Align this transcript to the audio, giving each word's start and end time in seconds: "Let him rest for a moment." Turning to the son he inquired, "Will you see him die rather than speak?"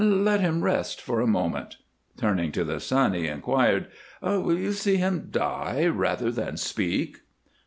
"Let 0.03 0.39
him 0.41 0.61
rest 0.63 0.99
for 0.99 1.21
a 1.21 1.27
moment." 1.27 1.77
Turning 2.17 2.51
to 2.53 2.63
the 2.63 2.79
son 2.79 3.13
he 3.13 3.27
inquired, 3.27 3.85
"Will 4.23 4.57
you 4.57 4.71
see 4.71 4.95
him 4.95 5.27
die 5.29 5.85
rather 5.85 6.31
than 6.31 6.57
speak?" 6.57 7.19